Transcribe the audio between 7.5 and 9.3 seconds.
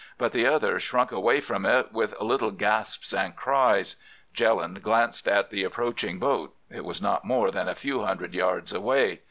than a few hundred yards away.